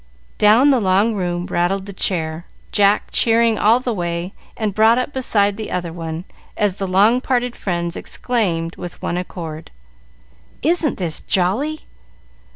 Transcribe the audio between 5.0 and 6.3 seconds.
beside the other one,